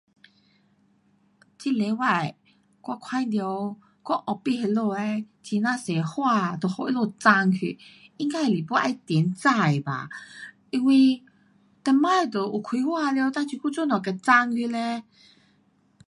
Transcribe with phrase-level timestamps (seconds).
[1.59, 2.35] 这礼拜
[2.81, 4.81] 我看到我 office 那
[5.19, 7.77] 里的很呐多花，都给他们砍去，
[8.17, 10.09] 应该是还有重种吧。
[10.71, 11.21] 因为以
[11.85, 15.03] 前都有开花了，哒这久做么给砍去嘞？